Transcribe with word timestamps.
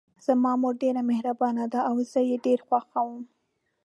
زما 0.25 0.51
مور 0.61 0.73
ډیره 0.83 1.01
مهربانه 1.11 1.65
ده 1.73 1.79
او 1.89 1.95
زه 2.11 2.19
یې 2.29 2.35
ډېر 2.45 2.59
خوښوم 2.67 3.11